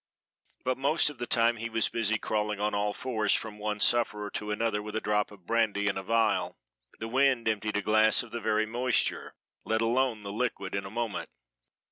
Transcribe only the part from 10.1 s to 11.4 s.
the liquid in a moment.